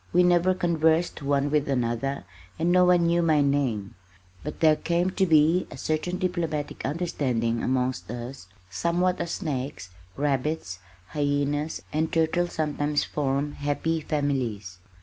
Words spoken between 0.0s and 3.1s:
We never conversed one with another and no one